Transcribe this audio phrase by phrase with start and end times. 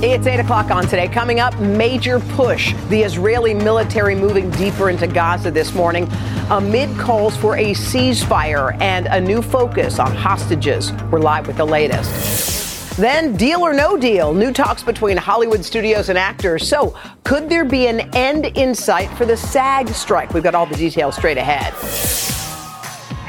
[0.00, 1.08] It's 8 o'clock on today.
[1.08, 2.72] Coming up, major push.
[2.88, 6.08] The Israeli military moving deeper into Gaza this morning
[6.50, 10.92] amid calls for a ceasefire and a new focus on hostages.
[11.10, 12.96] We're live with the latest.
[12.96, 16.68] Then, deal or no deal, new talks between Hollywood studios and actors.
[16.68, 20.32] So, could there be an end in sight for the SAG strike?
[20.32, 21.74] We've got all the details straight ahead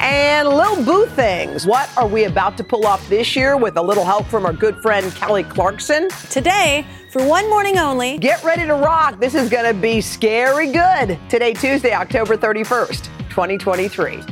[0.00, 1.66] and little boo things.
[1.66, 4.52] What are we about to pull off this year with a little help from our
[4.52, 6.08] good friend Kelly Clarkson?
[6.30, 9.20] Today, for one morning only, get ready to rock.
[9.20, 11.18] This is going to be scary good.
[11.28, 14.12] Today, Tuesday, October 31st, 2023.
[14.12, 14.24] Trick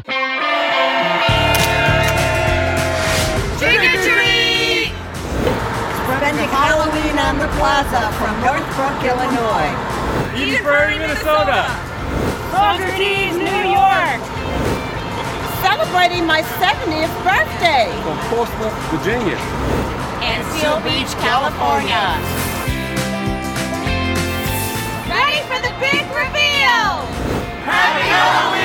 [3.79, 4.93] or treat!
[6.19, 9.75] Spending Halloween on the plaza from Northbrook, Illinois.
[10.35, 11.67] Edinburgh, Minnesota.
[12.51, 14.38] Socrates, New York
[15.69, 17.93] celebrating my 70th birthday.
[18.03, 19.37] From Portsmouth, Virginia.
[20.25, 22.05] And Seal Beach, California.
[25.13, 26.89] Ready for the big reveal!
[27.69, 28.58] Happy Halloween!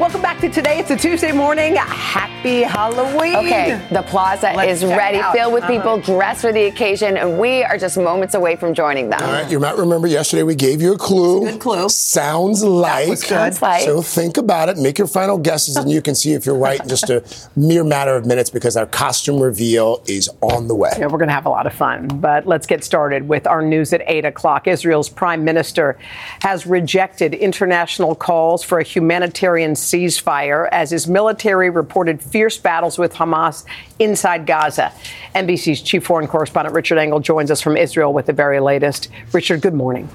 [0.00, 0.78] Welcome back to today.
[0.78, 1.76] It's a Tuesday morning.
[1.76, 3.36] Happy Halloween.
[3.36, 5.72] Okay, the plaza Let's is ready, filled with uh-huh.
[5.72, 9.20] people dressed for the occasion, and we are just moments away from joining them.
[9.22, 11.40] All right, you might remember yesterday we gave you a clue.
[11.40, 11.86] Good clue.
[11.90, 13.18] Sounds like.
[13.18, 13.82] Sounds like.
[13.82, 16.80] So think about it, make your final guesses, and you can see if you're right
[16.80, 17.22] in just a
[17.54, 20.92] mere matter of minutes because our costume reveal is on the way.
[20.98, 22.08] Yeah, we're going to have a lot of fun.
[22.08, 24.66] But let's get started with our news at 8 o'clock.
[24.66, 25.98] Israel's prime minister
[26.40, 33.14] has rejected international calls for a humanitarian ceasefire as his military reported fierce battles with
[33.14, 33.64] Hamas
[33.98, 34.92] inside Gaza.
[35.34, 39.08] NBC's chief foreign correspondent Richard Engel joins us from Israel with the very latest.
[39.32, 40.08] Richard, good morning.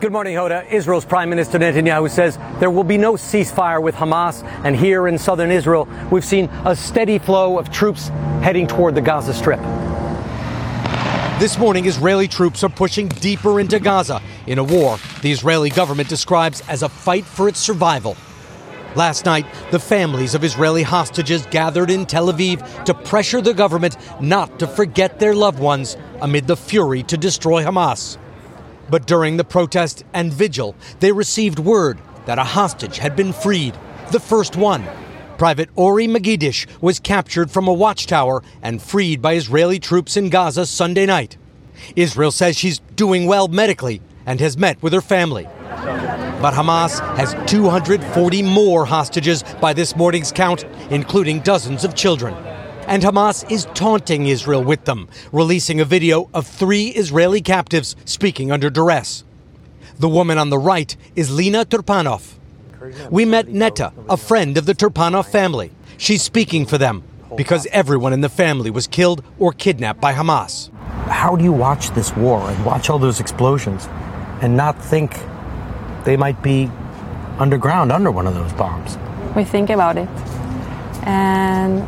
[0.00, 0.70] Good morning, Hoda.
[0.70, 4.44] Israel's Prime Minister Netanyahu says there will be no ceasefire with Hamas.
[4.64, 8.08] And here in southern Israel, we've seen a steady flow of troops
[8.40, 9.58] heading toward the Gaza Strip.
[11.38, 16.08] This morning, Israeli troops are pushing deeper into Gaza in a war the Israeli government
[16.08, 18.16] describes as a fight for its survival.
[18.96, 23.96] Last night, the families of Israeli hostages gathered in Tel Aviv to pressure the government
[24.20, 28.18] not to forget their loved ones amid the fury to destroy Hamas.
[28.90, 33.78] But during the protest and vigil, they received word that a hostage had been freed,
[34.10, 34.84] the first one.
[35.38, 40.66] Private Ori Megidish was captured from a watchtower and freed by Israeli troops in Gaza
[40.66, 41.36] Sunday night.
[41.94, 45.44] Israel says she's doing well medically and has met with her family.
[46.42, 52.34] But Hamas has 240 more hostages by this morning's count, including dozens of children.
[52.88, 58.50] And Hamas is taunting Israel with them, releasing a video of three Israeli captives speaking
[58.50, 59.22] under duress.
[60.00, 62.37] The woman on the right is Lina Trupanov.
[63.10, 65.72] We met Netta, a friend of the Trupanov family.
[65.96, 67.02] She's speaking for them
[67.36, 70.70] because everyone in the family was killed or kidnapped by Hamas.
[71.08, 73.88] How do you watch this war and watch all those explosions
[74.40, 75.18] and not think
[76.04, 76.70] they might be
[77.38, 78.98] underground under one of those bombs.
[79.34, 80.08] We think about it.
[81.06, 81.82] And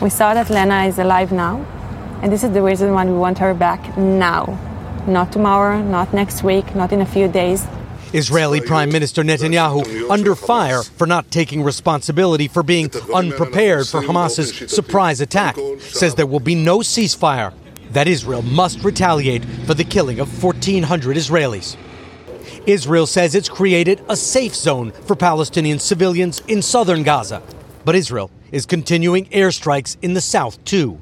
[0.00, 1.64] we saw that Lena is alive now.
[2.22, 4.58] And this is the reason why we want her back now.
[5.06, 7.66] Not tomorrow, not next week, not in a few days.
[8.12, 14.70] Israeli Prime Minister Netanyahu under fire for not taking responsibility for being unprepared for Hamas's
[14.70, 17.52] surprise attack, says there will be no ceasefire,
[17.90, 21.76] that Israel must retaliate for the killing of 1,400 Israelis.
[22.66, 27.42] Israel says it's created a safe zone for Palestinian civilians in southern Gaza.
[27.84, 30.98] But Israel is continuing airstrikes in the south, too.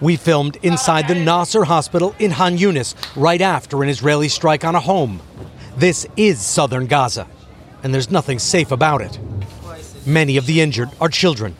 [0.00, 4.74] We filmed inside the Nasser hospital in Han Yunis right after an Israeli strike on
[4.74, 5.20] a home.
[5.80, 7.26] This is southern Gaza,
[7.82, 9.18] and there's nothing safe about it.
[10.04, 11.54] Many of the injured are children.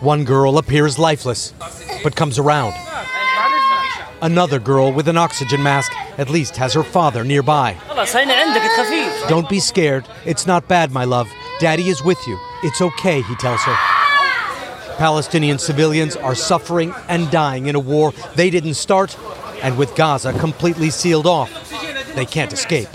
[0.00, 1.54] One girl appears lifeless,
[2.02, 2.74] but comes around.
[4.20, 7.76] Another girl with an oxygen mask at least has her father nearby.
[9.28, 10.04] Don't be scared.
[10.24, 11.32] It's not bad, my love.
[11.60, 12.36] Daddy is with you.
[12.64, 13.76] It's okay, he tells her.
[14.96, 19.16] Palestinian civilians are suffering and dying in a war they didn't start,
[19.62, 21.52] and with Gaza completely sealed off,
[22.16, 22.88] they can't escape.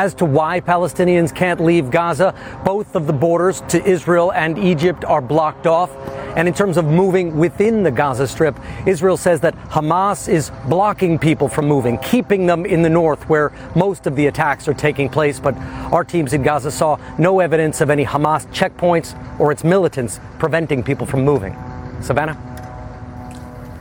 [0.00, 2.34] As to why Palestinians can't leave Gaza.
[2.64, 5.94] Both of the borders to Israel and Egypt are blocked off.
[6.36, 11.18] And in terms of moving within the Gaza Strip, Israel says that Hamas is blocking
[11.18, 15.10] people from moving, keeping them in the north where most of the attacks are taking
[15.10, 15.38] place.
[15.38, 15.54] But
[15.92, 20.82] our teams in Gaza saw no evidence of any Hamas checkpoints or its militants preventing
[20.82, 21.54] people from moving.
[22.00, 22.49] Savannah?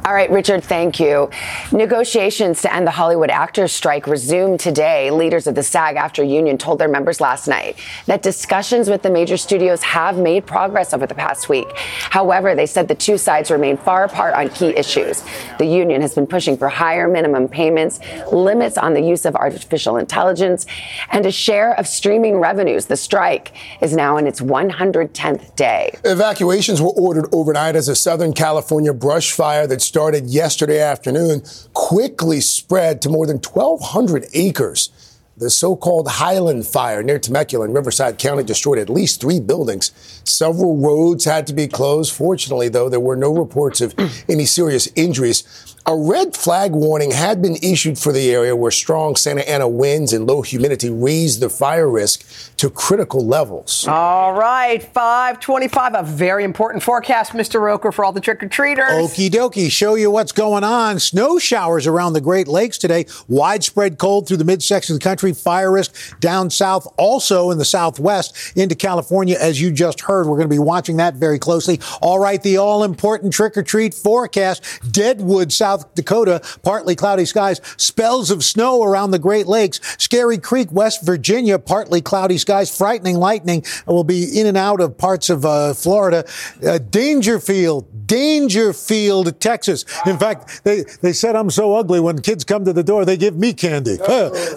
[0.05, 1.29] All right, Richard, thank you.
[1.73, 5.11] Negotiations to end the Hollywood actors strike resumed today.
[5.11, 9.09] Leaders of the SAG AFTRA union told their members last night that discussions with the
[9.09, 11.67] major studios have made progress over the past week.
[11.75, 15.21] However, they said the two sides remain far apart on key issues.
[15.57, 17.99] The union has been pushing for higher minimum payments,
[18.31, 20.65] limits on the use of artificial intelligence,
[21.11, 22.85] and a share of streaming revenues.
[22.85, 23.51] The strike
[23.81, 25.93] is now in its 110th day.
[26.05, 31.41] Evacuations were ordered overnight as a Southern California brush fire that started yesterday afternoon
[31.73, 34.91] quickly spread to more than 1,200 acres.
[35.35, 39.91] The so called Highland Fire near Temecula in Riverside County destroyed at least three buildings.
[40.23, 42.13] Several roads had to be closed.
[42.13, 43.95] Fortunately, though, there were no reports of
[44.29, 45.43] any serious injuries.
[45.89, 50.13] A red flag warning had been issued for the area where strong Santa Ana winds
[50.13, 52.23] and low humidity raised the fire risk
[52.57, 53.87] to critical levels.
[53.87, 57.59] All right, 525, a very important forecast, Mr.
[57.59, 58.91] Roker, for all the trick or treaters.
[58.91, 60.99] Okie dokie, show you what's going on.
[60.99, 65.33] Snow showers around the Great Lakes today, widespread cold through the midsection of the country,
[65.33, 70.27] fire risk down south, also in the southwest into California, as you just heard.
[70.27, 71.79] We're going to be watching that very closely.
[71.99, 77.25] All right, the all important trick or treat forecast Deadwood, South South Dakota, partly cloudy
[77.25, 82.75] skies, spells of snow around the Great Lakes, Scary Creek, West Virginia, partly cloudy skies,
[82.75, 86.25] frightening lightning will be in and out of parts of uh, Florida.
[86.65, 89.85] Uh, Dangerfield, Daingerfield, Texas.
[90.05, 93.17] In fact, they, they said I'm so ugly when kids come to the door, they
[93.17, 93.97] give me candy.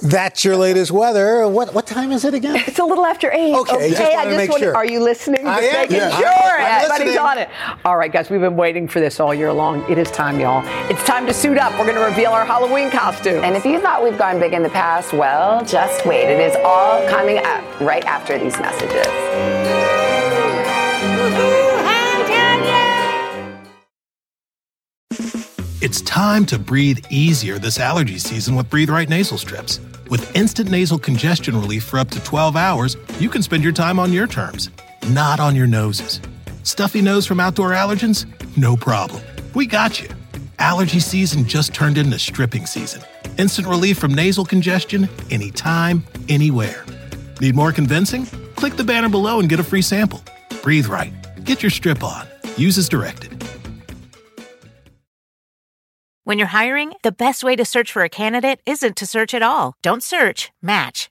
[0.02, 1.46] That's your latest weather.
[1.48, 2.56] What what time is it again?
[2.66, 3.54] It's a little after eight.
[3.54, 4.74] Okay, okay just I just want sure.
[4.76, 5.46] Are you listening?
[5.46, 5.80] I just am.
[5.82, 6.16] making Yeah.
[6.18, 6.26] sure.
[6.60, 7.18] I'm Everybody's listening.
[7.18, 7.48] on it.
[7.84, 9.82] All right, guys, we've been waiting for this all year long.
[9.90, 10.62] It is time, y'all.
[10.90, 11.72] It's time to suit up.
[11.78, 13.44] We're going to reveal our Halloween costume.
[13.44, 16.24] And if you thought we've gone big in the past, well, just wait.
[16.24, 19.06] It is all coming up right after these messages.
[25.80, 29.80] It's time to breathe easier this allergy season with Breathe Right nasal strips.
[30.10, 33.98] With instant nasal congestion relief for up to 12 hours, you can spend your time
[33.98, 34.70] on your terms,
[35.08, 36.20] not on your noses.
[36.62, 38.26] Stuffy nose from outdoor allergens?
[38.56, 39.22] No problem.
[39.54, 40.08] We got you.
[40.62, 43.02] Allergy season just turned into stripping season.
[43.36, 46.86] Instant relief from nasal congestion anytime, anywhere.
[47.40, 48.26] Need more convincing?
[48.54, 50.22] Click the banner below and get a free sample.
[50.62, 51.12] Breathe right.
[51.42, 52.28] Get your strip on.
[52.56, 53.42] Use as directed.
[56.22, 59.42] When you're hiring, the best way to search for a candidate isn't to search at
[59.42, 59.74] all.
[59.82, 61.10] Don't search, match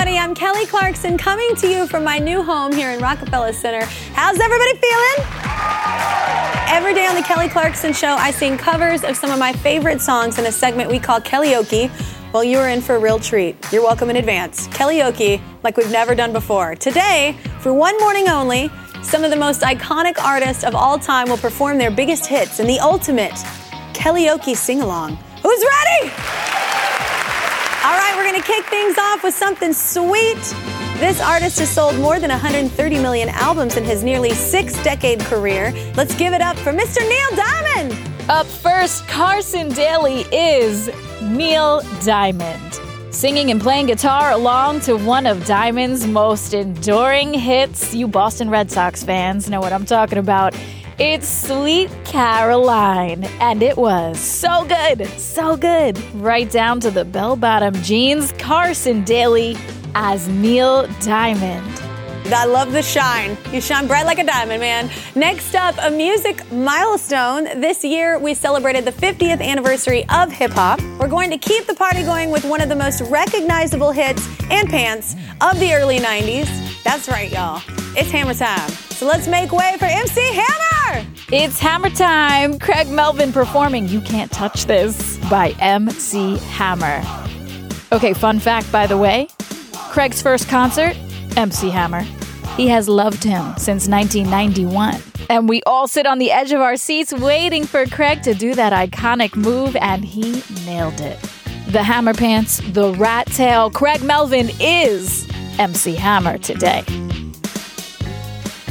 [0.00, 0.18] Everybody?
[0.18, 3.84] I'm Kelly Clarkson coming to you from my new home here in Rockefeller Center.
[4.14, 5.26] How's everybody feeling?
[6.68, 10.00] Every day on the Kelly Clarkson Show, I sing covers of some of my favorite
[10.00, 11.90] songs in a segment we call Kellyoke.
[12.32, 13.56] Well, you're in for a real treat.
[13.70, 14.68] You're welcome in advance.
[14.68, 16.76] Kellyoke, like we've never done before.
[16.76, 18.70] Today, for one morning only,
[19.02, 22.66] some of the most iconic artists of all time will perform their biggest hits in
[22.66, 23.34] the ultimate
[23.92, 25.18] Kellyoke sing along.
[25.42, 26.49] Who's ready?
[27.82, 30.36] All right, we're going to kick things off with something sweet.
[30.98, 35.72] This artist has sold more than 130 million albums in his nearly six decade career.
[35.96, 36.98] Let's give it up for Mr.
[37.08, 37.98] Neil Diamond.
[38.28, 40.90] Up first, Carson Daly is
[41.22, 42.80] Neil Diamond.
[43.14, 47.94] Singing and playing guitar along to one of Diamond's most enduring hits.
[47.94, 50.54] You Boston Red Sox fans know what I'm talking about.
[51.02, 55.98] It's Sweet Caroline, and it was so good, so good.
[56.16, 59.56] Right down to the bell bottom jeans, Carson Daly
[59.94, 61.66] as Neil Diamond.
[62.26, 63.38] I love the shine.
[63.50, 64.90] You shine bright like a diamond, man.
[65.14, 67.44] Next up, a music milestone.
[67.44, 70.82] This year, we celebrated the 50th anniversary of hip hop.
[70.98, 74.68] We're going to keep the party going with one of the most recognizable hits and
[74.68, 76.82] pants of the early 90s.
[76.84, 77.62] That's right, y'all.
[77.96, 78.89] It's hammer time.
[79.00, 81.06] So let's make way for MC Hammer!
[81.32, 82.58] It's hammer time.
[82.58, 87.02] Craig Melvin performing You Can't Touch This by MC Hammer.
[87.92, 89.28] Okay, fun fact by the way
[89.88, 90.94] Craig's first concert,
[91.38, 92.02] MC Hammer.
[92.58, 95.00] He has loved him since 1991.
[95.30, 98.54] And we all sit on the edge of our seats waiting for Craig to do
[98.54, 101.18] that iconic move, and he nailed it.
[101.68, 105.26] The Hammer Pants, the Rat Tail, Craig Melvin is
[105.58, 106.84] MC Hammer today.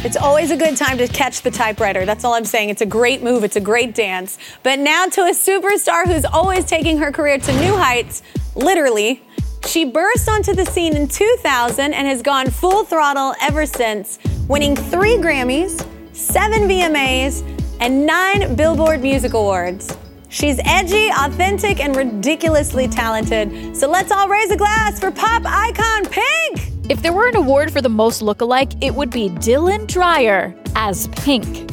[0.02, 2.06] It's always a good time to catch the typewriter.
[2.06, 2.70] That's all I'm saying.
[2.70, 4.38] It's a great move, it's a great dance.
[4.64, 8.24] But now to a superstar who's always taking her career to new heights,
[8.56, 9.22] literally.
[9.68, 14.74] She burst onto the scene in 2000 and has gone full throttle ever since, winning
[14.74, 17.44] three Grammys, seven VMAs,
[17.82, 19.98] and nine Billboard Music Awards.
[20.30, 23.76] She's edgy, authentic, and ridiculously talented.
[23.76, 26.79] So let's all raise a glass for pop icon Pink!
[26.90, 31.08] If there were an award for the most lookalike, it would be Dylan Dreyer as
[31.10, 31.68] Pink.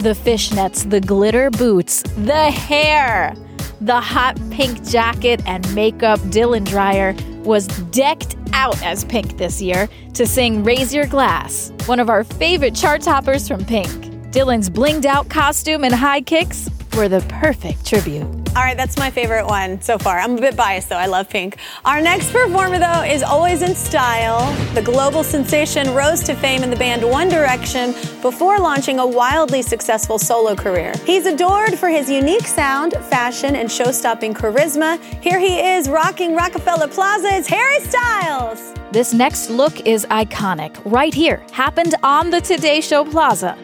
[0.00, 3.36] The fishnets, the glitter boots, the hair,
[3.80, 6.18] the hot pink jacket and makeup.
[6.30, 12.00] Dylan Dreyer was decked out as Pink this year to sing Raise Your Glass, one
[12.00, 13.88] of our favorite chart toppers from Pink.
[14.32, 16.68] Dylan's blinged out costume and high kicks
[16.98, 18.24] were the perfect tribute.
[18.56, 20.18] All right, that's my favorite one so far.
[20.18, 20.96] I'm a bit biased though.
[20.96, 21.56] I love pink.
[21.84, 24.52] Our next performer though is always in style.
[24.74, 29.62] The global sensation rose to fame in the band One Direction before launching a wildly
[29.62, 30.92] successful solo career.
[31.04, 34.98] He's adored for his unique sound, fashion, and show-stopping charisma.
[35.22, 37.28] Here he is rocking Rockefeller Plaza.
[37.30, 38.74] It's Harry Styles.
[38.90, 40.80] This next look is iconic.
[40.84, 43.56] Right here, happened on the Today Show Plaza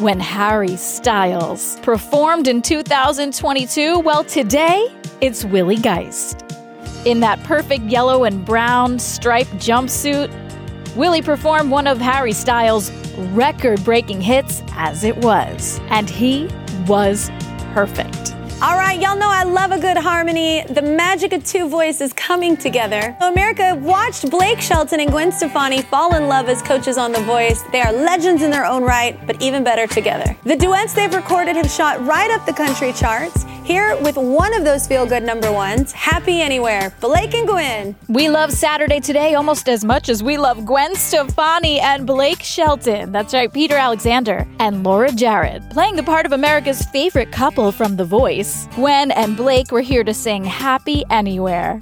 [0.00, 3.98] when Harry Styles performed in 2022?
[3.98, 4.90] Well, today
[5.20, 6.42] it's Willie Geist.
[7.04, 10.30] In that perfect yellow and brown striped jumpsuit,
[10.96, 12.90] Willie performed one of Harry Styles'
[13.32, 16.48] record breaking hits as it was, and he
[16.86, 17.30] was
[17.74, 18.34] perfect.
[18.62, 20.62] All right, y'all know I love a good harmony.
[20.68, 23.16] The magic of two voices coming together.
[23.22, 27.62] America watched Blake Shelton and Gwen Stefani fall in love as coaches on The Voice.
[27.72, 30.36] They are legends in their own right, but even better together.
[30.44, 33.46] The duets they've recorded have shot right up the country charts.
[33.70, 37.94] Here with one of those feel good number ones, Happy Anywhere, Blake and Gwen.
[38.08, 43.12] We love Saturday Today almost as much as we love Gwen Stefani and Blake Shelton.
[43.12, 47.94] That's right, Peter Alexander and Laura Jarrett, playing the part of America's favorite couple from
[47.94, 48.66] The Voice.
[48.74, 51.80] Gwen and Blake were here to sing Happy Anywhere.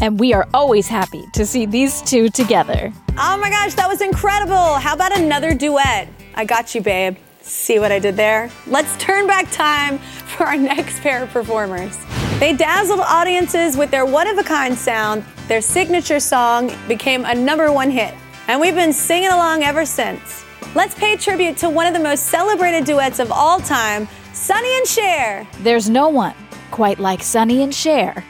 [0.00, 2.94] And we are always happy to see these two together.
[3.18, 4.76] Oh my gosh, that was incredible.
[4.76, 6.08] How about another duet?
[6.34, 7.18] I got you, babe.
[7.46, 8.50] See what I did there?
[8.66, 11.96] Let's turn back time for our next pair of performers.
[12.40, 15.24] They dazzled audiences with their one of a kind sound.
[15.46, 18.14] Their signature song became a number one hit,
[18.48, 20.44] and we've been singing along ever since.
[20.74, 24.86] Let's pay tribute to one of the most celebrated duets of all time, Sonny and
[24.86, 25.46] Cher.
[25.60, 26.34] There's no one
[26.72, 28.24] quite like Sonny and Cher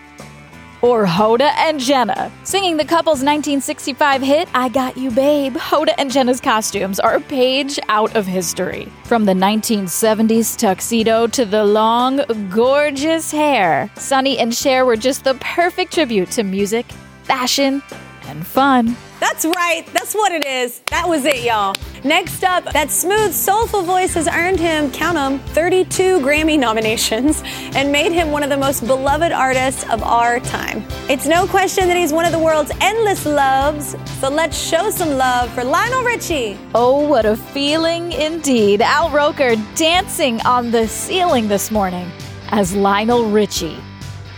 [0.83, 2.31] or Hoda and Jenna.
[2.45, 7.21] Singing the couple's 1965 hit, I Got You Babe, Hoda and Jenna's costumes are a
[7.21, 8.89] page out of history.
[9.05, 15.35] From the 1970s tuxedo to the long, gorgeous hair, Sonny and Cher were just the
[15.35, 16.87] perfect tribute to music,
[17.25, 17.83] fashion,
[18.27, 18.97] and fun.
[19.19, 19.85] That's right.
[19.93, 20.81] That's what it is.
[20.91, 21.75] That was it, y'all.
[22.05, 27.43] Next up, that smooth, soulful voice has earned him, count them, 32 Grammy nominations
[27.75, 30.85] and made him one of the most beloved artists of our time.
[31.09, 35.11] It's no question that he's one of the world's endless loves, so let's show some
[35.17, 36.59] love for Lionel Richie.
[36.75, 38.83] Oh, what a feeling indeed.
[38.83, 42.11] Al Roker dancing on the ceiling this morning
[42.51, 43.79] as Lionel Richie.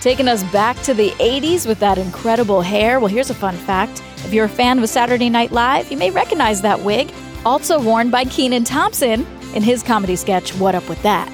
[0.01, 3.01] Taking us back to the 80s with that incredible hair.
[3.01, 4.01] Well, here's a fun fact.
[4.25, 7.13] If you're a fan of Saturday Night Live, you may recognize that wig,
[7.45, 11.33] also worn by Kenan Thompson in his comedy sketch, What Up With That?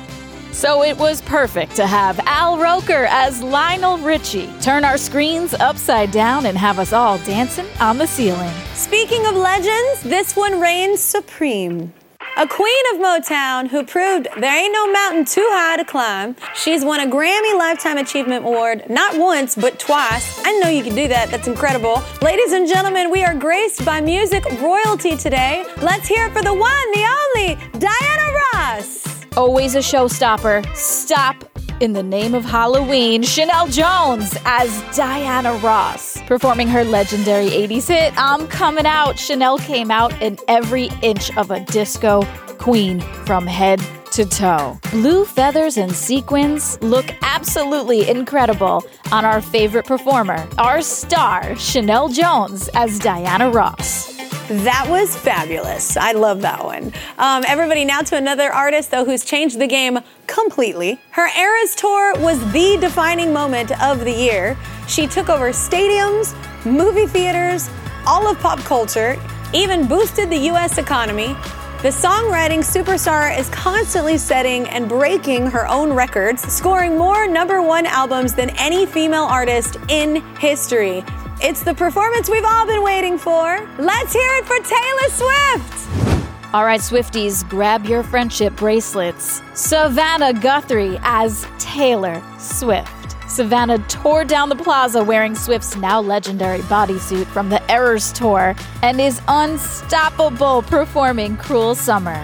[0.53, 6.13] So it was perfect to have Al Roker as Lionel Richie turn our screens upside
[6.13, 8.55] down and have us all dancing on the ceiling.
[8.75, 11.93] Speaking of legends, this one reigns supreme.
[12.37, 16.35] A queen of Motown who proved there ain't no mountain too high to climb.
[16.57, 20.43] She's won a Grammy Lifetime Achievement Award not once, but twice.
[20.45, 21.31] I know you can do that.
[21.31, 22.03] That's incredible.
[22.23, 25.65] Ladies and gentlemen, we are graced by music royalty today.
[25.81, 29.07] Let's hear it for the one, the only, Diana Ross.
[29.37, 30.67] Always a showstopper.
[30.75, 31.54] Stop
[31.85, 36.19] in the name of Halloween, Sheinelle Jones as Diana Ross.
[36.23, 41.51] Performing her legendary 80s hit, I'm Coming Out, Sheinelle came out in every inch of
[41.51, 42.23] a disco
[42.57, 43.83] queen from head
[44.15, 44.79] to toe.
[44.93, 52.69] Blue feathers and sequins look absolutely incredible on our favorite performer, our star, Sheinelle Jones
[52.75, 54.15] as Diana Ross.
[54.49, 55.97] That was fabulous.
[55.97, 56.93] I love that one.
[57.19, 61.01] Um, everybody, now to another artist, though, who's changed the game completely.
[61.11, 64.57] Her Eras tour was the defining moment of the year.
[64.87, 67.69] She took over stadiums, movie theaters,
[68.07, 69.21] all of pop culture,
[69.53, 70.79] even boosted the U.S.
[70.79, 71.35] economy.
[71.85, 77.85] The songwriting superstar is constantly setting and breaking her own records, scoring more number one
[77.85, 81.05] albums than any female artist in history.
[81.43, 83.61] It's the performance we've all been waiting for.
[83.77, 86.55] Let's hear it for Taylor Swift.
[86.55, 89.43] All right, Swifties, grab your friendship bracelets.
[89.53, 93.04] Savannah Guthrie as Taylor Swift.
[93.35, 99.01] Savannah tore down the plaza wearing Swift's now legendary bodysuit from the Eras tour and
[99.01, 102.15] is unstoppable performing Cruel Summer.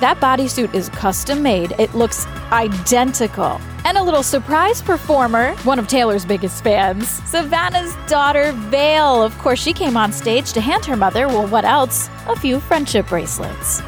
[0.00, 3.60] That bodysuit is custom made, it looks identical.
[3.84, 9.22] And a little surprise performer, one of Taylor's biggest fans, Savannah's daughter, Vale.
[9.22, 12.08] Of course, she came on stage to hand her mother, well, what else?
[12.26, 13.82] A few friendship bracelets.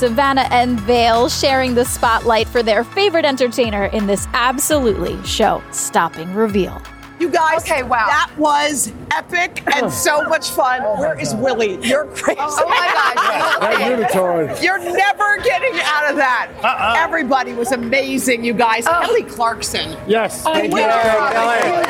[0.00, 6.32] Savannah and Vale sharing the spotlight for their favorite entertainer in this absolutely show stopping
[6.32, 6.80] reveal.
[7.18, 8.06] You guys, okay, wow.
[8.06, 9.90] that was epic and oh.
[9.90, 10.80] so much fun.
[10.82, 11.78] Oh Where is Willie?
[11.86, 12.40] You're oh crazy.
[12.40, 13.60] Oh my gosh.
[13.60, 13.74] That
[14.10, 14.62] unitard.
[14.62, 16.50] You're never getting out of that.
[16.62, 16.94] Uh-uh.
[16.96, 18.86] Everybody was amazing, you guys.
[18.86, 19.02] Oh.
[19.02, 19.98] Kelly Clarkson.
[20.08, 20.44] Yes.
[20.46, 20.80] Oh, Thank you.
[20.80, 21.80] Kelly.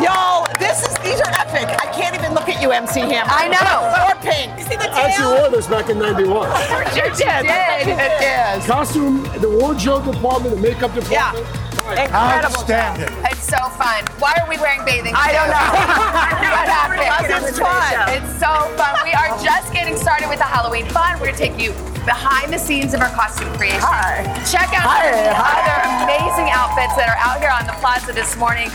[0.00, 1.68] Y'all, this is these are epic.
[1.68, 3.28] I can't even look at you, MC Hammer.
[3.28, 4.08] I know.
[4.08, 4.56] Or pink.
[4.58, 4.94] You see the tail?
[4.94, 6.48] I actually wore this back in 91.
[6.96, 7.44] You did.
[7.44, 8.66] It is.
[8.66, 11.32] Costume, the wardrobe department, the makeup Yeah.
[11.32, 12.08] department.
[12.08, 12.62] Incredible.
[12.62, 13.10] Outstanding.
[13.28, 14.00] It's so fun.
[14.18, 15.26] Why are we wearing bathing suits?
[15.28, 15.68] I don't know.
[16.56, 17.44] what happened?
[17.44, 17.92] It's fun.
[18.16, 18.92] It's so fun.
[19.04, 21.18] We are just getting started with the Halloween fun.
[21.20, 21.72] We're going to take you
[22.06, 23.80] behind the scenes of our costume creation.
[23.82, 24.24] Hi.
[24.48, 25.10] Check out Hi.
[25.12, 25.52] some Hi.
[25.58, 28.70] other amazing outfits that are out here on the plaza this morning.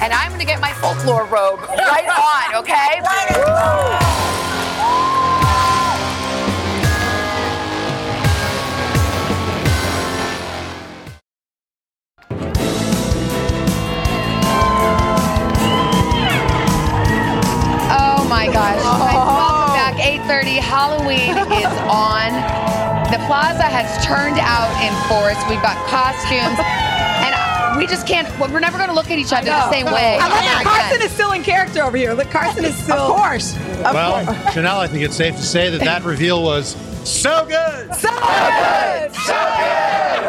[0.00, 3.00] And I'm going to get my folklore robe right on, okay?
[17.90, 18.80] Oh my gosh.
[18.82, 18.98] Oh.
[19.00, 19.94] Guys, Welcome back.
[19.96, 20.58] 8:30.
[20.60, 22.30] Halloween is on.
[23.10, 25.38] The plaza has turned out in force.
[25.48, 26.87] We've got costumes.
[27.78, 30.18] And we just can't, we're never going to look at each other the same way.
[30.20, 32.12] I love that Carson is still in character over here.
[32.12, 32.96] Look, Carson is still.
[32.96, 33.54] Of course.
[33.54, 34.36] Of Well, course.
[34.54, 36.74] Sheinelle, I think it's safe to say that that reveal was
[37.08, 37.94] so good.
[37.94, 39.14] So good.
[39.14, 40.28] So good.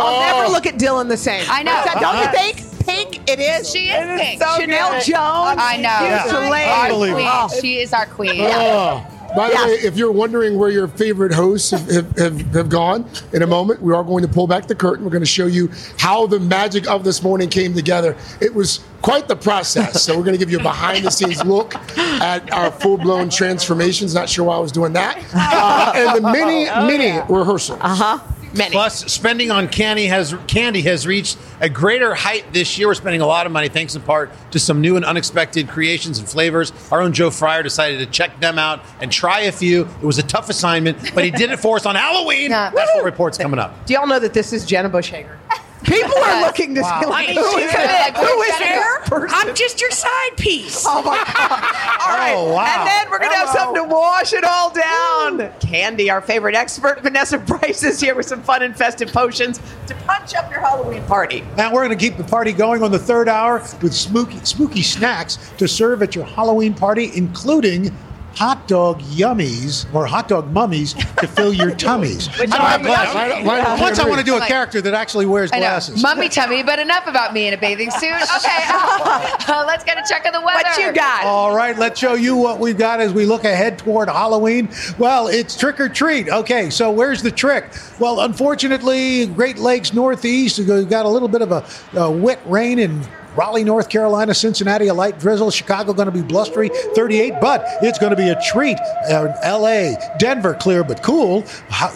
[0.00, 1.44] I'll never look at Dylan the same.
[1.50, 1.72] I know.
[1.72, 2.32] That, Don't you Uh-huh.
[2.32, 2.64] think?
[2.86, 3.70] Pink, it is.
[3.70, 4.40] She is pink.
[4.40, 5.02] Sheinelle good.
[5.04, 5.60] Jones.
[5.60, 5.82] I know.
[5.82, 6.24] Yeah.
[6.24, 6.68] Soleil.
[6.70, 7.48] Our Unbelievable.
[7.50, 7.60] queen.
[7.60, 8.40] She is our queen.
[8.46, 9.04] Oh.
[9.38, 9.66] By the Yes.
[9.68, 13.46] way, if you're wondering where your favorite hosts have, have, have, have gone, in a
[13.46, 15.04] moment, we are going to pull back the curtain.
[15.04, 18.16] We're going to show you how the magic of this morning came together.
[18.40, 20.02] It was quite the process.
[20.02, 23.28] So we're going to give you a behind the scenes look at our full blown
[23.30, 24.12] transformations.
[24.12, 25.24] Not sure why I was doing that.
[25.60, 27.78] Uh, and the mini, mini rehearsals.
[27.80, 28.18] Uh huh.
[28.58, 28.72] Many.
[28.72, 32.88] Plus, spending on candy has candy has reached a greater height this year.
[32.88, 36.18] We're spending a lot of money, thanks in part to some new and unexpected creations
[36.18, 36.72] and flavors.
[36.90, 39.82] Our own Joe Fryer decided to check them out and try a few.
[40.02, 42.50] It was a tough assignment, but he did it for us on Halloween.
[42.50, 42.70] Yeah.
[42.74, 43.86] That's what report's coming up.
[43.86, 45.38] Do y'all know that this is Jenna Bush Hager?
[45.84, 47.00] People are looking to Wow.
[47.00, 47.90] see like, I mean, who she's is big.
[47.90, 48.16] it?
[48.16, 49.26] Who We're is Jenna here?
[49.30, 50.84] I'm just your side piece.
[50.86, 51.50] Oh my God.
[52.08, 52.34] All right.
[52.36, 52.64] Oh, wow.
[52.66, 55.50] And then we're going to have something to wash it all down.
[55.60, 59.94] Candy, our favorite expert, Vanessa Price, is here with some fun and festive potions to
[60.06, 61.42] punch up your Halloween party.
[61.56, 64.82] And we're going to keep the party going on the third hour with spooky, spooky
[64.82, 67.94] snacks to serve at your Halloween party, including
[68.38, 72.28] hot dog yummies or hot dog mummies to fill your tummies.
[72.38, 73.14] Which I don't have are- glasses.
[73.16, 75.56] Right- right up Once I want to do a Like- character that actually wears I
[75.56, 75.62] know.
[75.66, 76.00] glasses.
[76.02, 78.08] Mummy tummy, but enough about me in a bathing suit.
[78.38, 80.62] Okay, uh, let's get a check of the weather.
[80.64, 81.24] What you got?
[81.24, 84.68] All right, let's show you what we've got as we look ahead toward Halloween.
[84.98, 86.28] Well, it's trick or treat.
[86.28, 87.64] Okay, so where's the trick?
[87.98, 92.78] Well, unfortunately, Great Lakes Northeast, we've got a little bit of a, a wet rain
[92.78, 93.02] in
[93.38, 95.52] Raleigh, North Carolina, Cincinnati, a light drizzle.
[95.52, 98.76] Chicago going to be blustery, 38, but it's going to be a treat.
[99.08, 101.44] Uh, LA, Denver, clear but cool.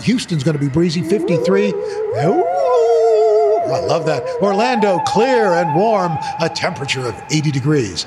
[0.02, 1.70] Houston's going to be breezy, 53.
[1.70, 2.62] Ooh.
[3.72, 4.22] I love that.
[4.42, 8.07] Orlando, clear and warm, a temperature of 80 degrees.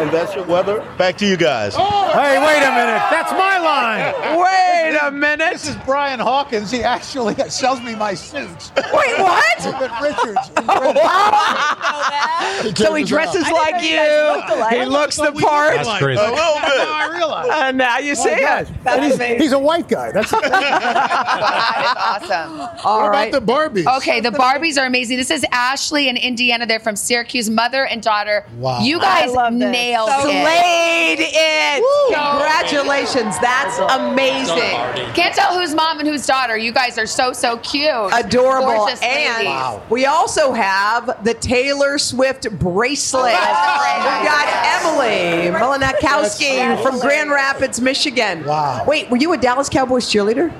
[0.00, 0.80] And that's your weather.
[0.96, 1.74] Back to you guys.
[1.76, 3.02] Oh, hey, wait a minute.
[3.10, 4.14] That's my line.
[4.38, 5.52] Wait a minute.
[5.52, 6.70] This is Brian Hawkins.
[6.70, 8.72] He actually sells me my suits.
[8.76, 9.66] Wait, what?
[9.66, 10.50] at Richards.
[10.70, 12.72] Oh, wow.
[12.74, 14.78] so he dresses like you.
[14.78, 15.76] He looks the part.
[15.76, 16.20] That's crazy.
[16.20, 16.88] A little bit.
[16.88, 17.48] I realize.
[17.50, 18.70] And now you see it.
[18.86, 20.12] And he's, he's a white guy.
[20.12, 22.60] That's That is awesome.
[22.84, 23.28] All what right.
[23.28, 23.96] about the Barbies?
[23.98, 25.16] Okay, the Barbies are amazing.
[25.16, 26.66] This is Ashley in Indiana.
[26.66, 28.44] They're from Syracuse, mother and daughter.
[28.58, 28.80] Wow.
[28.80, 29.70] You guys I love this.
[29.78, 30.42] Nailed So it.
[30.42, 31.82] Slayed it.
[32.14, 33.38] Congratulations.
[33.38, 34.76] That's amazing.
[35.14, 36.56] Can't tell who's mom and who's daughter.
[36.56, 37.88] You guys are so so cute.
[38.12, 38.66] Adorable.
[38.68, 39.90] Gorgeous and ladies.
[39.90, 43.32] we also have the Taylor Swift bracelet.
[43.32, 43.88] Yes.
[44.04, 44.46] We've got
[44.84, 48.44] Emily Melanakowski from Grand Rapids, Michigan.
[48.44, 48.84] Wow.
[48.86, 50.52] Wait, were you a Dallas Cowboys cheerleader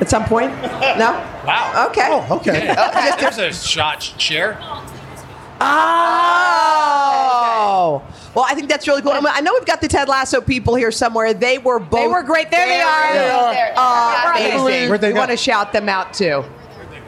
[0.00, 0.50] at some point?
[0.98, 1.22] No?
[1.46, 1.86] Wow.
[1.90, 2.08] Okay.
[2.10, 2.72] Oh, okay.
[2.72, 3.10] Okay.
[3.20, 4.58] There's a shot share.
[6.58, 8.02] Oh.
[8.36, 9.12] Well, I think that's really cool.
[9.12, 11.32] I know we've got the Ted Lasso people here somewhere.
[11.32, 12.02] They were both.
[12.02, 12.50] They were great.
[12.50, 13.12] There they are.
[13.14, 13.54] They are.
[13.54, 13.72] There.
[13.74, 14.60] Uh, Amazing.
[14.60, 14.88] amazing.
[14.90, 15.20] Where'd they we go?
[15.20, 16.44] want to shout them out too.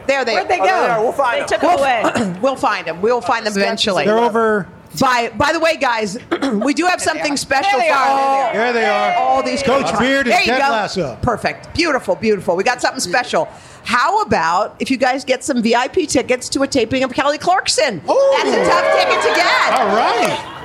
[0.07, 0.35] There they, are.
[0.37, 0.65] Where'd they oh, go?
[0.65, 0.99] there.
[1.01, 1.47] We'll find they them.
[1.47, 2.39] took them away.
[2.41, 3.01] we'll find them.
[3.03, 4.05] We'll find them eventually.
[4.05, 4.67] They're over.
[4.99, 6.17] By by the way, guys,
[6.65, 8.09] we do have something special There they for are.
[8.09, 9.13] all, There they are.
[9.13, 9.99] all these Coach coaches.
[9.99, 10.67] Beard and Ted go.
[10.67, 11.15] Lasso.
[11.21, 11.75] Perfect.
[11.75, 12.55] Beautiful, beautiful.
[12.55, 13.47] We got something special.
[13.83, 18.01] How about if you guys get some VIP tickets to a taping of Kelly Clarkson?
[18.03, 19.73] That's a tough ticket to get.
[19.73, 20.55] All right.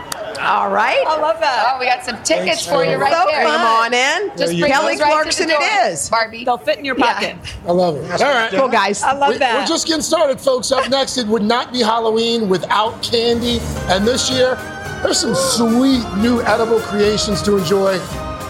[0.41, 1.05] All right.
[1.07, 1.73] I love that.
[1.75, 3.43] Oh, we got some tickets Thanks, for you right so there.
[3.45, 4.31] come on in.
[4.37, 4.71] Just bring.
[4.73, 5.87] Kelly those right to Clarkson the it door.
[5.93, 6.09] is.
[6.11, 6.45] Barbie.
[6.45, 7.37] They'll fit in your pocket.
[7.67, 8.23] I love it.
[8.23, 8.51] All right.
[8.51, 9.03] Cool, guys.
[9.03, 9.57] I love We- that.
[9.61, 10.73] We're just getting started, folks.
[10.73, 13.61] Up next, it would not be Halloween without candy.
[13.89, 14.57] And this year,
[15.03, 17.99] there's some sweet new edible creations to enjoy.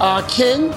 [0.01, 0.73] Uh, Ken,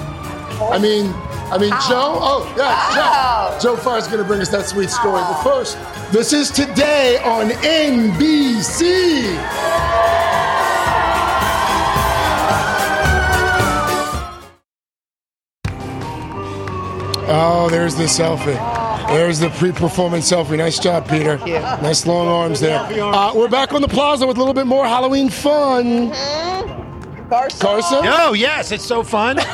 [0.72, 1.12] I mean,
[1.50, 2.18] I mean Joe.
[2.20, 3.74] Oh, yeah, Joe.
[3.74, 5.20] Joe Fryer's going to bring us that sweet story.
[5.22, 5.78] But first,
[6.12, 9.34] this is today on NBC.
[17.40, 18.56] Oh, there's the selfie.
[19.08, 20.58] There's the pre-performance selfie.
[20.58, 21.38] Nice job, Peter.
[21.38, 22.78] Nice long arms there.
[22.80, 26.10] Uh, we're back on the plaza with a little bit more Halloween fun.
[27.28, 27.60] Carson.
[27.60, 27.98] Carson?
[28.04, 29.36] Oh yes, it's so fun.
[29.36, 29.44] Neil,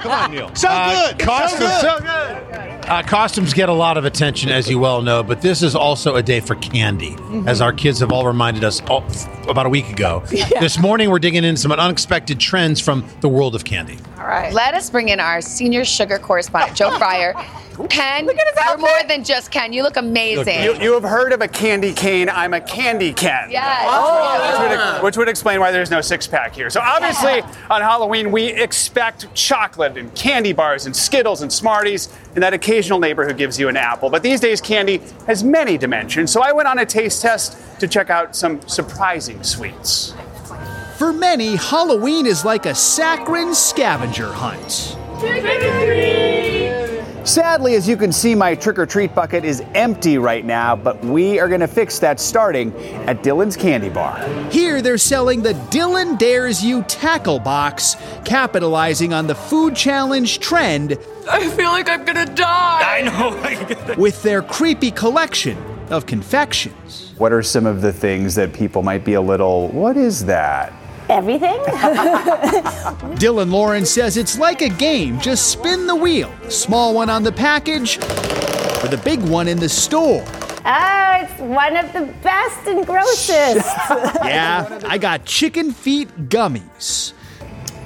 [0.00, 0.54] come on, Neil.
[0.54, 1.18] So Uh, good.
[1.20, 2.84] costumes, So good.
[2.88, 6.16] Uh, costumes get a lot of attention, as you well know, but this is also
[6.16, 9.04] a day for candy, as our kids have all reminded us all,
[9.48, 10.22] about a week ago.
[10.60, 13.98] This morning, we're digging into some unexpected trends from the world of candy.
[14.28, 14.52] All right.
[14.52, 17.32] Let us bring in our senior sugar correspondent, Joe Fryer.
[17.88, 19.72] Ken, Look at his you're more than just Ken.
[19.72, 20.62] You look amazing.
[20.64, 22.28] You, you have heard of a candy cane.
[22.28, 23.50] I'm a candy Ken.
[23.50, 23.86] Yes.
[23.88, 24.60] Oh.
[24.60, 26.68] Which would, which would explain why there's no six pack here.
[26.70, 32.42] So, obviously, on Halloween, we expect chocolate and candy bars and Skittles and Smarties and
[32.42, 34.10] that occasional neighbor who gives you an apple.
[34.10, 36.32] But these days, candy has many dimensions.
[36.32, 40.14] So, I went on a taste test to check out some surprising sweets.
[40.98, 44.96] For many, Halloween is like a saccharine scavenger hunt.
[47.24, 51.00] Sadly, as you can see, my trick or treat bucket is empty right now, but
[51.04, 52.74] we are going to fix that starting
[53.06, 54.26] at Dylan's Candy Bar.
[54.50, 60.98] Here they're selling the Dylan Dares You Tackle Box, capitalizing on the food challenge trend
[61.30, 62.80] I feel like I'm gonna die.
[62.82, 63.94] I know.
[63.98, 65.58] with their creepy collection
[65.90, 67.14] of confections.
[67.18, 70.72] What are some of the things that people might be a little, what is that?
[71.08, 71.58] Everything?
[73.16, 76.30] Dylan Lauren says it's like a game, just spin the wheel.
[76.50, 80.22] Small one on the package or the big one in the store.
[80.66, 83.66] Oh, it's one of the best and grossest.
[84.24, 87.12] Yeah, I got chicken feet gummies.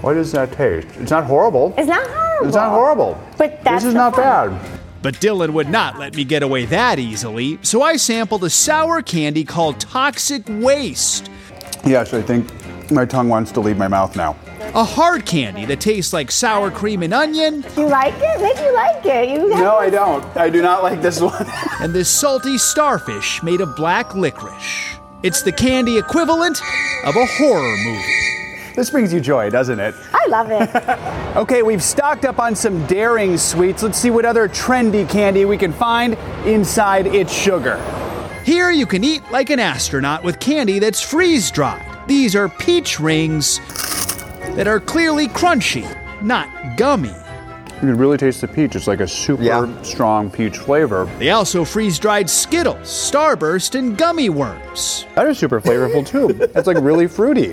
[0.01, 0.89] What does that taste?
[0.99, 1.73] It's not horrible.
[1.79, 2.47] It's not horrible.
[2.49, 3.21] It's not horrible.
[3.39, 4.57] But that's this is not fun.
[4.59, 4.81] bad.
[5.01, 9.01] But Dylan would not let me get away that easily, so I sampled a sour
[9.03, 11.31] candy called Toxic Waste.
[11.85, 12.49] Yes, I think
[12.95, 14.37] my tongue wants to leave my mouth now.
[14.75, 18.41] A hard candy that tastes like sour cream and onion, You like it?
[18.41, 19.29] Maybe you like it.
[19.29, 20.25] You No, I don't.
[20.37, 21.47] I do not like this one.
[21.81, 24.97] and this salty starfish made of black licorice.
[25.23, 26.61] It's the candy equivalent
[27.05, 28.73] of a horror movie.
[28.75, 29.95] this brings you joy, doesn't it?
[30.13, 31.09] I love it.
[31.33, 33.83] Okay, we've stocked up on some daring sweets.
[33.83, 36.13] Let's see what other trendy candy we can find
[36.45, 38.45] inside IT'SUGAR.
[38.45, 41.92] Here you can eat like an astronaut with candy that's freeze dried.
[42.13, 43.59] These are peach rings
[44.55, 45.83] that are clearly crunchy,
[46.23, 47.09] not gummy.
[47.09, 48.77] You can really taste the peach.
[48.77, 51.11] It's like a super strong peach flavor.
[51.19, 55.07] They also freeze dried Skittles, Starburst, and gummy worms.
[55.15, 56.39] That is super flavorful too.
[56.55, 57.53] It's like really fruity.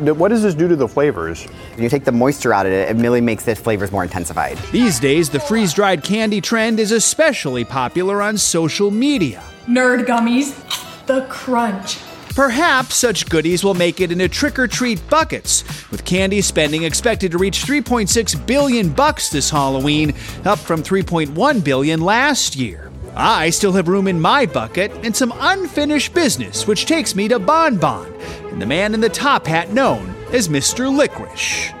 [0.00, 1.44] What does this do to the flavors?
[1.72, 4.58] When you take the moisture out of it, it really makes the flavors more intensified.
[4.70, 9.42] These days, the freeze dried candy trend is especially popular on social media.
[9.66, 10.54] Nerd gummies.
[11.06, 11.96] The crunch.
[12.34, 17.30] Perhaps such goodies will make it into trick or treat buckets, with candy spending expected
[17.30, 20.12] to reach 3.6 billion bucks this Halloween,
[20.44, 22.90] up from 3.1 billion last year.
[23.14, 27.38] I still have room in my bucket and some unfinished business, which takes me to
[27.38, 28.12] Bon Bon
[28.50, 30.92] and the man in the top hat known as Mr.
[30.92, 31.72] Licorice.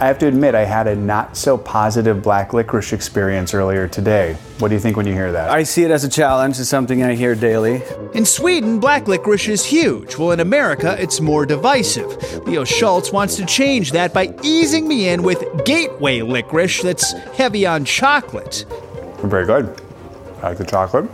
[0.00, 4.36] I have to admit, I had a not so positive black licorice experience earlier today.
[4.58, 5.50] What do you think when you hear that?
[5.50, 6.58] I see it as a challenge.
[6.58, 7.80] It's something I hear daily.
[8.12, 10.18] In Sweden, black licorice is huge.
[10.18, 12.44] Well, in America, it's more divisive.
[12.44, 17.64] Leo Schultz wants to change that by easing me in with gateway licorice that's heavy
[17.64, 18.66] on chocolate.
[19.18, 19.80] Very good.
[20.42, 21.08] I like the chocolate.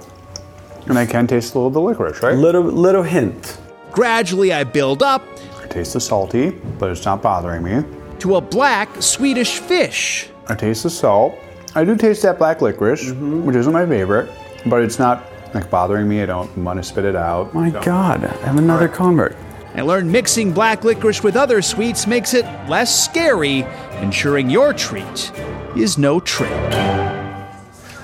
[0.86, 2.34] And I can taste a little of the licorice, right?
[2.34, 3.60] Little little hint.
[3.92, 5.22] Gradually, I build up.
[5.62, 7.99] I taste the salty, but it's not bothering me.
[8.20, 10.28] To a black Swedish fish.
[10.48, 11.34] I taste the salt.
[11.74, 13.44] I do taste that black licorice, mm-hmm.
[13.44, 14.30] which isn't my favorite,
[14.66, 16.22] but it's not like bothering me.
[16.22, 17.54] I don't want to spit it out.
[17.54, 17.80] My so.
[17.82, 18.94] God, I'm another right.
[18.94, 19.36] convert.
[19.74, 23.60] I learned mixing black licorice with other sweets makes it less scary,
[24.00, 25.32] ensuring your treat
[25.76, 26.50] is no trick.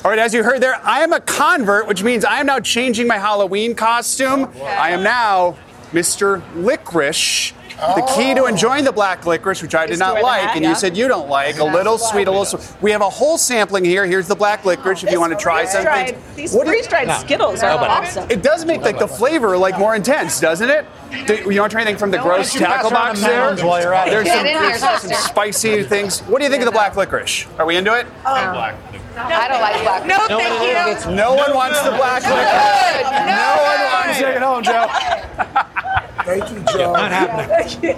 [0.04, 2.60] All right, as you heard there, I am a convert, which means I am now
[2.60, 4.48] changing my Halloween costume.
[4.62, 5.56] I am now
[5.90, 6.40] Mr.
[6.54, 7.52] Licorice.
[7.76, 10.96] The key to enjoying the black licorice, which I did not like, and you said
[10.96, 12.82] you don't like, a little sweet, a little sweet.
[12.82, 14.06] We have a whole sampling here.
[14.06, 16.16] Here's the black licorice if you want to try something.
[16.34, 18.30] These freeze-dried Skittles are awesome.
[18.30, 20.86] It does make like the flavor like more intense, doesn't it?
[21.26, 23.54] Do you want to try anything from the gross tackle box there?
[23.56, 24.10] While you're at it.
[24.10, 26.20] There's some, there's some spicy things.
[26.20, 27.46] What do you think of the black licorice?
[27.58, 28.06] Are we into it?
[28.24, 28.52] Oh.
[28.52, 28.74] Black.
[29.14, 30.06] No, I don't like black.
[30.06, 31.14] No, thank you.
[31.14, 33.10] No one wants the black licorice.
[33.26, 34.24] No one wants it.
[34.24, 34.86] Take it home, Joe.
[36.26, 36.92] Thank you, Joe.
[36.92, 37.96] Not happening.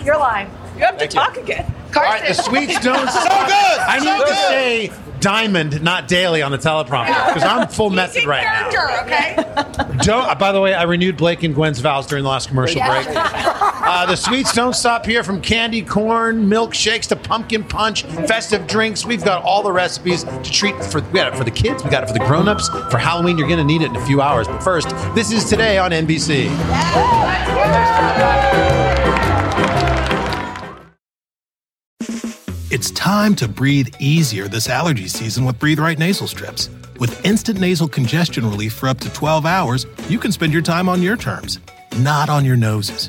[0.04, 0.50] You're lying.
[0.74, 1.72] You have to talk again.
[1.96, 3.28] All right, the sweets don't so good.
[3.30, 4.34] I need so to good.
[4.34, 9.02] say diamond, not daily on the teleprompter because I'm full method right now.
[9.02, 9.34] okay?
[10.04, 12.78] Don't, uh, by the way, I renewed Blake and Gwen's vows during the last commercial
[12.78, 13.02] Yeah.
[13.02, 13.06] break.
[13.90, 19.06] Uh, the sweets don't stop here from candy corn, milkshakes to pumpkin punch, festive drinks.
[19.06, 21.00] We've got all the recipes to treat for.
[21.00, 21.82] We got it for the kids.
[21.82, 22.68] We got it for the grown-ups.
[22.90, 24.46] For Halloween, you're going to need it in a few hours.
[24.46, 26.50] But first, this is today on NBC.
[32.70, 36.68] It's time to breathe easier this allergy season with Breathe Right nasal strips.
[37.00, 40.90] With instant nasal congestion relief for up to 12 hours, you can spend your time
[40.90, 41.58] on your terms,
[41.96, 43.08] not on your noses.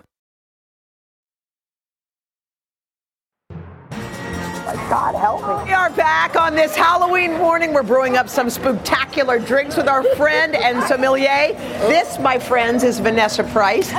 [5.51, 7.73] We are back on this Halloween morning.
[7.73, 11.53] We're brewing up some spectacular drinks with our friend and sommelier.
[11.89, 13.91] This, my friends, is Vanessa Price.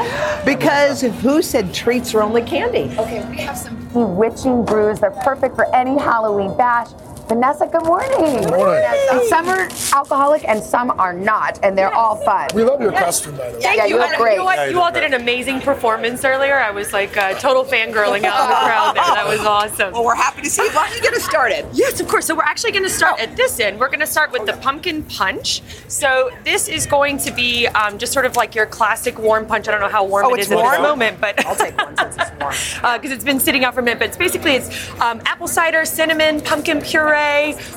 [0.47, 2.97] Because who said treats are only candy?
[2.99, 5.01] Okay, we have some bewitching brews.
[5.01, 6.89] They're perfect for any Halloween bash.
[7.33, 8.43] Vanessa, good morning.
[8.43, 8.85] Good morning.
[9.11, 12.51] And some are alcoholic and some are not, and they're all fun.
[12.55, 13.63] We love your costume, by the way.
[13.63, 14.37] Yeah, yeah, you look great.
[14.37, 14.65] You know?
[14.67, 16.59] You all did an amazing performance earlier.
[16.59, 19.15] I was like uh, total fangirling out in the crowd there.
[19.15, 19.95] That was awesome.
[19.95, 20.71] Well, we're happy to see you.
[20.73, 21.67] Why don't you get us started?
[21.73, 22.27] Yes, of course.
[22.27, 23.81] So we're actually going to start at this end.
[23.81, 25.63] We're going to start with the pumpkin punch.
[25.89, 29.69] So this is going to be um, just sort of like your classic warm punch.
[29.69, 30.73] I don't know how warm Oh, it's is at warm?
[30.73, 32.53] this moment, but I'll take one since it's warm.
[33.01, 34.01] because it's been sitting out for a minute.
[34.01, 37.22] But it's basically it's um, apple cider, cinnamon, pumpkin puree.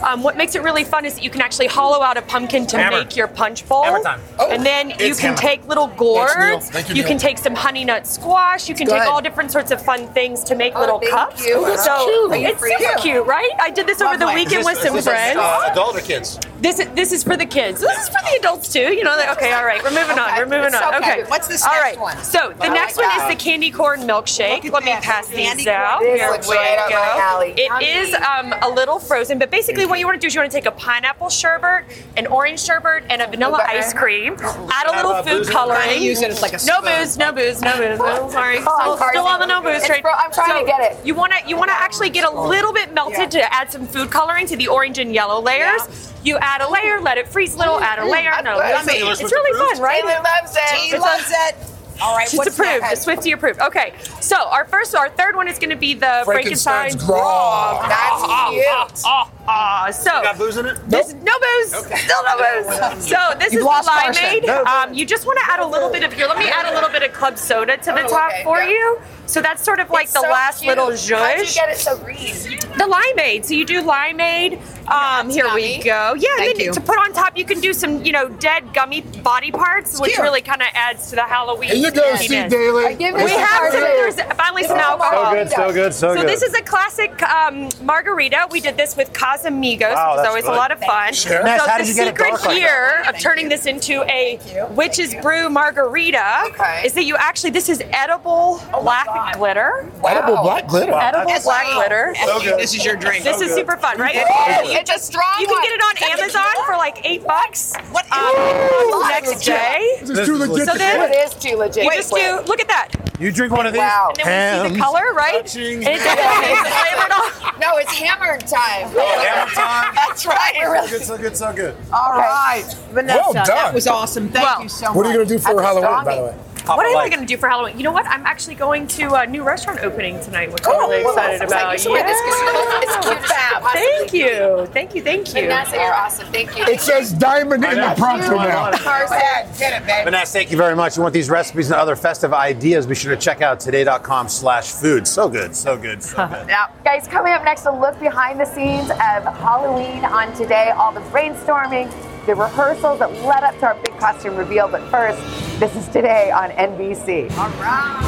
[0.03, 2.65] Um, what makes it really fun is that you can actually hollow out a pumpkin
[2.67, 2.97] to Hammer.
[2.99, 3.83] make your punch bowl.
[3.83, 4.21] Hammer time.
[4.49, 5.37] and then you can hammer.
[5.37, 6.69] take little gourds.
[6.69, 8.67] Thank you, you can take some honey nut squash.
[8.69, 9.07] You can take Good.
[9.07, 11.45] all different sorts of fun things to make little thank cups.
[11.45, 11.61] you.
[11.65, 12.43] That's So cute.
[12.45, 12.95] It's super you?
[13.01, 13.49] cute, right?
[13.59, 14.43] I did this over the Lovely.
[14.45, 15.37] weekend with some Is this friends.
[15.39, 16.39] uh, adult or kids?
[16.61, 17.81] This is this is for the kids.
[17.81, 18.93] This is for the adults too.
[18.93, 19.15] You know.
[19.15, 19.51] That, okay.
[19.53, 19.83] All right.
[19.83, 20.35] We're moving on.
[20.37, 20.95] We're moving it's on.
[20.95, 21.21] okay.
[21.21, 21.29] Okay.
[21.29, 21.99] What's this All next right.
[21.99, 22.17] one?
[22.23, 24.69] So the Oh next one is the candy corn milkshake.
[24.71, 25.99] Let me pass Candy these out.
[25.99, 26.13] corn.
[26.13, 26.89] This Here we go.
[26.95, 27.51] my alley.
[27.51, 27.85] It Yummy.
[27.85, 29.39] is um, a little frozen frozen.
[29.39, 31.85] But basically, what you want to do is you want to take a pineapple sherbet,
[32.17, 33.77] an orange sherbet, and a vanilla Okay.
[33.79, 34.33] ice cream.
[34.39, 35.55] Add a little uh, food booze in it?
[35.55, 35.81] coloring.
[35.89, 37.99] Kinda use it as like a no booze, no booze, no booze.
[37.99, 40.01] No, sorry, Come on, still, still on the no booze It's train.
[40.01, 41.05] bro- I'm trying to get it.
[41.05, 43.87] You want to you want to actually get a little bit melted to add some
[43.87, 45.81] food coloring to the orange and yellow layers.
[46.23, 47.79] You add a layer, let it freeze a little.
[47.79, 48.31] Add a layer.
[48.43, 48.87] No, it's,
[49.21, 50.01] it's really fun, right?
[50.01, 50.79] Taylor loves it.
[50.79, 51.74] She It's loves it.
[52.01, 52.81] All right, She's what's approved.
[52.81, 52.89] next?
[52.99, 53.59] The Swifty approved.
[53.61, 57.81] Okay, so our first, our third one is going to be the Frankenstein Frankenstein's grog.
[57.87, 59.01] That's cute.
[59.05, 60.77] Ah, ah, so got booze in it?
[60.89, 61.73] This, no booze.
[61.85, 61.95] Okay.
[61.95, 63.07] Still no booze.
[63.07, 64.23] So this You've is lost the Carson.
[64.25, 64.45] limeade.
[64.45, 66.27] No Um, you just want to add a little bit of here.
[66.27, 68.59] Let me add a little bit of club soda to the Oh, top okay, for
[68.59, 68.69] yeah.
[68.69, 69.01] you.
[69.27, 70.69] So that's sort of like It's the so last cute.
[70.69, 72.33] little How'd you get it so green?
[72.77, 72.85] The
[73.17, 73.45] limeade.
[73.45, 74.61] So you do limeade.
[74.87, 76.13] Um, here we go.
[76.15, 76.73] Yeah, Thank and then you.
[76.73, 80.11] to put on top, you can do some, you know, dead gummy body parts, which
[80.13, 80.21] cute.
[80.23, 81.69] really kind of adds to the Halloween.
[81.69, 82.95] Here you go, see Steve Daly.
[82.95, 83.81] We have some.
[83.81, 85.25] There's finally some alcohol.
[85.25, 86.29] So good, so good, so So good.
[86.29, 88.47] this is a classic um, margarita.
[88.51, 90.53] We did this with Casamigos, Wow, which is always good.
[90.53, 91.13] a lot of fun.
[91.13, 91.41] Sure.
[91.41, 94.39] So how the you get secret dark like here of turning this into a
[94.71, 96.51] witch's brew margarita
[96.85, 99.89] is that you actually this is edible black glitter.
[100.07, 100.93] Edible black glitter.
[100.93, 101.75] Edible That's black sweet.
[101.75, 102.15] glitter.
[102.25, 102.59] So good.
[102.59, 103.23] This is your drink.
[103.23, 103.57] This So is good.
[103.57, 104.15] super fun, right?
[104.15, 104.19] It
[104.65, 104.71] is.
[104.73, 107.73] You It's a strong You can get it on Is Amazon for like eight bucks.
[107.91, 108.05] What?
[108.11, 109.97] Um, next day.
[110.01, 111.83] This is too legit So then It is too legit.
[111.83, 112.41] you Wait, just do.
[112.47, 112.89] Look at that.
[113.19, 113.79] You drink one of these?
[113.79, 114.11] Wow.
[114.19, 115.55] And then we see the color, right?
[115.55, 117.59] And it definitely is flavored.
[117.61, 118.89] No, it's hammer time.
[118.89, 119.95] Hammer time?
[119.95, 120.53] That's right.
[120.59, 121.75] We're Good, so good, so good.
[121.93, 123.45] All right, Vanessa, Well done.
[123.47, 124.27] that was awesome.
[124.29, 124.95] Thank Well, you so much.
[124.97, 126.35] What are you going to do for Halloween, by the way?
[126.65, 127.77] What am I going to do for Halloween?
[127.77, 128.05] You know what?
[128.07, 131.73] I'm actually going to a new restaurant opening tonight, which I'm really oh, excited about.
[131.73, 132.41] You should wear this 'cause
[132.83, 133.17] it's cute.
[133.17, 133.63] It's fab.
[133.73, 134.67] Thank you.
[134.73, 135.01] Thank you.
[135.01, 135.41] Thank you.
[135.41, 136.27] Vanessa, you're awesome.
[136.31, 136.65] Thank you.
[136.65, 138.71] It says diamond in the prompter now.
[138.71, 140.03] Get it, baby.
[140.05, 140.97] Vanessa, thank you very much.
[140.97, 144.71] You want these recipes and other festive ideas, be sure to check out today.com slash
[144.71, 145.07] food.
[145.07, 146.47] So good, so good, so good.
[146.47, 146.67] Yeah.
[146.83, 150.99] Guys, coming up next, a look behind the scenes of Halloween on today, all the
[151.01, 151.91] brainstorming,
[152.25, 154.67] the rehearsals that led up to our big costume reveal.
[154.67, 155.19] But first,
[155.59, 157.31] this is today on NBC.
[157.37, 158.01] All right.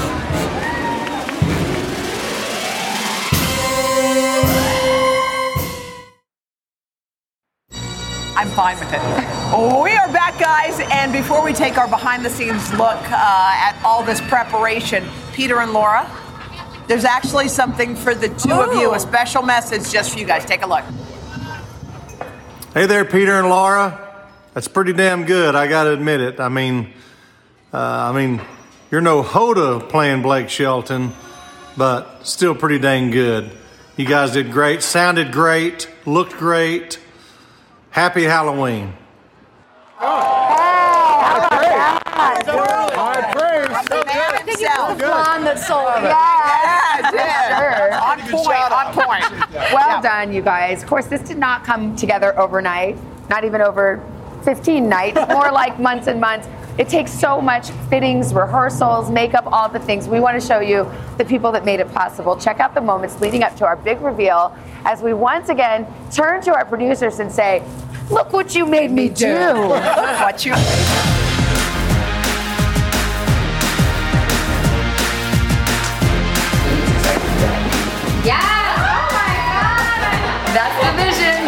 [8.36, 9.02] I'm fine with it.
[9.84, 13.80] We are back, guys, and before we take our behind the scenes look uh, at
[13.84, 16.08] all this preparation, Peter and Laura,
[16.88, 20.46] there's actually something for the two of you, a special message just for you guys.
[20.46, 20.84] Take a look.
[22.74, 24.07] Hey there, Peter and Laura.
[24.58, 25.54] That's pretty damn good.
[25.54, 26.40] I got to admit it.
[26.40, 26.92] I mean,
[27.72, 28.42] uh, I mean,
[28.90, 31.14] you're no Hoda playing Blake Shelton,
[31.78, 33.52] but still pretty dang good.
[33.98, 37.00] You guys did great, sounded great, looked great.
[37.92, 38.94] Happy Halloween.
[40.00, 40.24] I
[43.88, 46.10] think it was the blonde that sold it.
[47.14, 49.24] Yeah, on point, on point.
[49.72, 50.82] Well done, you guys.
[50.82, 52.98] Of course, this did not come together overnight,
[53.30, 54.04] not even over
[54.48, 56.48] 15 nights, more like months and months.
[56.78, 60.08] It takes so much fittings, rehearsals, makeup, all the things.
[60.08, 62.38] We want to show you the people that made it possible.
[62.38, 64.56] Check out the moments leading up to our big reveal
[64.86, 67.62] as we once again turn to our producers and say,
[68.10, 69.36] Look what you made me do.
[69.68, 70.54] what you.
[78.24, 78.40] Yeah!
[78.80, 80.56] Oh my God!
[80.56, 81.44] That's the vision.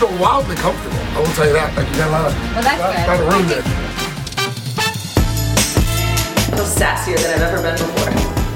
[0.00, 0.93] Feel wildly comfortable.
[1.14, 1.76] I will tell you that.
[1.76, 3.06] Like you got a lot of, Well, that's lot, good.
[3.06, 3.62] lot of room there.
[6.36, 8.10] I feel sassier than I've ever been before.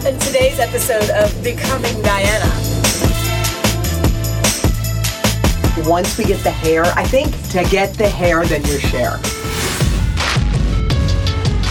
[0.08, 2.50] In today's episode of Becoming Diana.
[5.88, 9.18] Once we get the hair, I think to get the hair, then your share.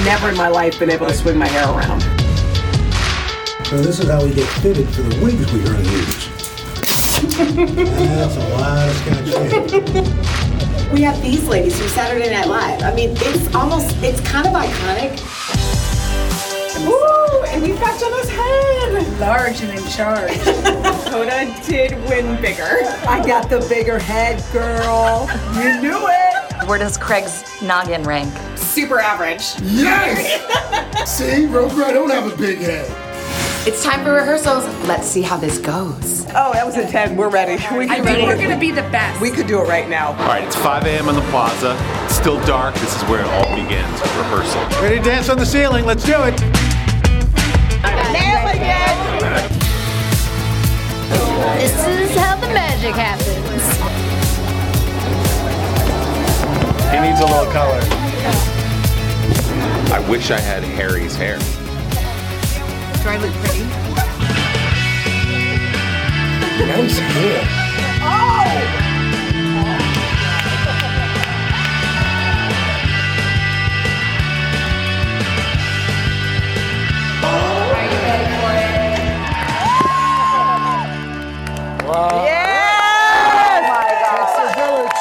[0.06, 2.02] Never in my life been able to swing my hair around.
[3.68, 6.30] So this is how we get fitted for the wigs we're going to use.
[7.98, 10.27] That's a lot of scotch tape.
[10.94, 12.82] We have these ladies from Saturday Night Live.
[12.82, 15.20] I mean, it's almost, it's kind of iconic.
[16.88, 19.20] Ooh, and we've got Jenna's head.
[19.20, 20.32] Large and in charge.
[21.12, 22.80] Hoda did win bigger.
[23.08, 25.30] I got the bigger head, girl.
[25.56, 26.68] You knew it.
[26.68, 28.34] Where does Craig's noggin rank?
[28.58, 29.56] Super average.
[29.62, 31.06] Yes!
[31.18, 33.07] See, Roper, I don't have a big head.
[33.66, 34.66] It's time for rehearsals.
[34.88, 36.26] Let's see how this goes.
[36.30, 37.18] Oh, that was a 10.
[37.18, 37.54] We're ready.
[37.76, 38.28] We I can think do it.
[38.28, 39.20] we're gonna be the best.
[39.22, 40.10] We could do it right now.
[40.14, 41.10] All right, it's 5 a.m.
[41.10, 41.76] on the plaza.
[42.06, 42.76] It's still dark.
[42.76, 44.62] This is where it all begins rehearsal.
[44.82, 45.86] Ready to dance on the ceiling?
[45.86, 46.40] Let's do it.
[48.14, 49.52] Nailing it.
[51.60, 53.64] This is how the magic happens.
[56.94, 57.80] He needs a little color.
[59.94, 61.38] I wish I had Harry's hair.
[63.08, 63.64] Do I look pretty?
[66.68, 67.40] Nice hair.
[81.88, 82.28] Wow.
[83.32, 85.00] Oh my Takes a village.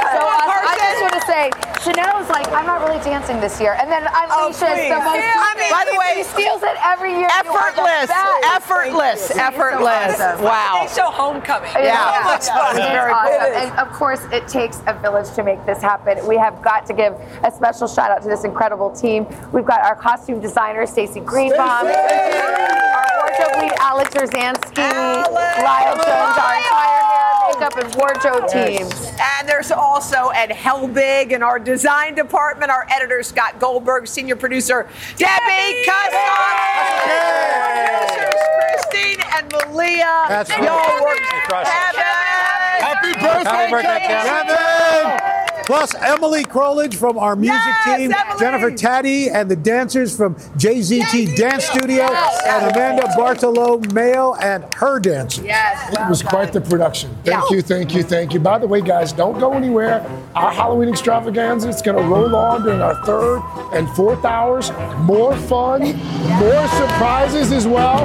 [0.00, 1.52] So I, I just want to say,
[1.84, 4.88] Sheinelle's like, I'm not really dancing this year, and then I'm Oh, Alicia is please.
[4.88, 5.20] the most.
[5.20, 7.28] I mean, by the way, he steals it every year.
[7.44, 8.10] You are the Effortless,
[8.56, 10.08] effortless, Thank effortless.
[10.10, 10.86] It's so Wow.
[10.88, 11.70] They show homecoming.
[11.76, 12.22] It is Yeah.
[12.22, 12.76] so much fun.
[12.76, 13.32] It's It's very awesome.
[13.52, 13.62] cool.
[13.62, 16.26] And of course, it takes a village to make this happen.
[16.26, 19.26] We have got to give a special shout out to this incredible team.
[19.52, 26.54] We've got our costume designer, Stacy Greenbaum, our wardrobe lead, Alex Rozansky, Lyle Jones, our
[26.56, 27.03] entire hair,
[27.64, 28.88] makeup, and wardrobe team.
[29.38, 34.88] And there's also Ed Helbig in our design department, our editor Scott Goldberg, senior producer
[35.16, 36.20] Debbie Custom,
[37.96, 40.24] producers Christine and Malia.
[40.28, 40.50] That's.
[40.50, 41.94] Y'all worked They crushed it.
[41.94, 42.02] Kevin.
[42.80, 44.56] Happy birthday, Happy birthday, Kevin!
[44.56, 45.33] Kevin!
[45.66, 48.38] Plus Emily Crowledge from our music Yes, team, Emily!
[48.38, 55.44] Jennifer Taddy and the dancers from JZT Dance Studio, and Amanda Bartolomeo and her dancers.
[55.44, 55.94] Yes.
[55.94, 57.16] It was quite the production.
[57.24, 58.40] Thank you, thank you, thank you.
[58.40, 60.04] By the way, guys, don't go anywhere.
[60.34, 63.40] Our Halloween extravaganza is going to roll on during our third
[63.72, 64.70] and fourth hours.
[64.98, 65.80] More fun,
[66.38, 68.04] more surprises as well.